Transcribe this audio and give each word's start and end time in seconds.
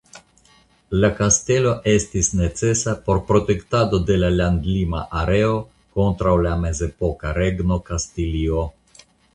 La 1.01 1.09
kastelo 1.17 1.73
estis 1.91 2.29
necesa 2.39 2.95
por 3.09 3.21
protektado 3.29 4.01
de 4.09 4.19
landlima 4.23 5.05
areo 5.23 5.55
kontraŭ 6.01 6.35
la 6.49 6.59
mezepoka 6.67 7.37
Regno 7.43 7.81
Kastilio. 7.93 8.69